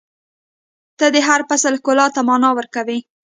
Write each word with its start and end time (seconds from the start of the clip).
•ته 0.97 1.05
د 1.15 1.17
هر 1.27 1.41
فصل 1.49 1.73
ښکلا 1.79 2.07
ته 2.15 2.21
معنا 2.27 2.49
ورکوې. 2.57 2.99